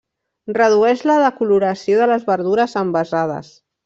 Redueix 0.57 1.03
la 1.09 1.17
decoloració 1.23 1.99
de 1.99 2.07
les 2.13 2.25
verdures 2.31 2.73
envasades. 2.85 3.53